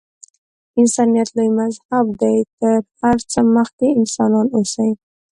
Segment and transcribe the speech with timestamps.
[0.79, 2.37] انسانیت لوی مذهب دی.
[2.59, 4.89] تر هر څه مخکې انسانان اوسئ.